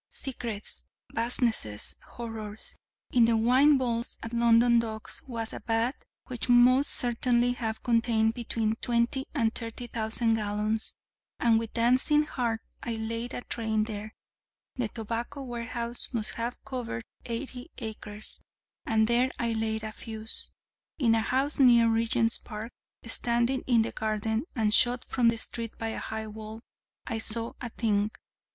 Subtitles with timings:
[0.09, 2.75] secrets, vastnesses, horrors!
[3.11, 5.93] In the wine vaults at London Docks was a vat
[6.25, 10.95] which must certainly have contained between twenty and thirty thousand gallons:
[11.39, 14.15] and with dancing heart I laid a train there;
[14.75, 18.41] the tobacco warehouse must have covered eighty acres:
[18.87, 20.49] and there I laid a fuse.
[20.97, 22.73] In a house near Regent's Park,
[23.05, 26.61] standing in a garden, and shut from the street by a high wall,
[27.05, 28.09] I saw a thing...!